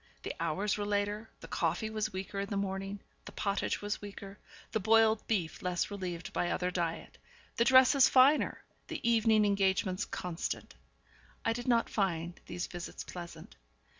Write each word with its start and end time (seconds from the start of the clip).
The 0.23 0.33
hours 0.39 0.79
were 0.79 0.85
later, 0.87 1.29
the 1.41 1.47
coffee 1.47 1.91
was 1.91 2.11
weaker 2.11 2.39
in 2.39 2.49
the 2.49 2.57
morning, 2.57 3.01
the 3.25 3.31
pottage 3.31 3.83
was 3.83 4.01
weaker, 4.01 4.39
the 4.71 4.79
boiled 4.79 5.21
beef 5.27 5.61
less 5.61 5.91
relieved 5.91 6.33
by 6.33 6.49
other 6.49 6.71
diet, 6.71 7.19
the 7.57 7.65
dresses 7.65 8.09
finer, 8.09 8.63
the 8.87 9.07
evening 9.07 9.45
engagements 9.45 10.05
constant. 10.05 10.73
I 11.45 11.53
did 11.53 11.67
not 11.67 11.87
find 11.87 12.41
these 12.47 12.65
visits 12.65 13.03
pleasant. 13.03 13.55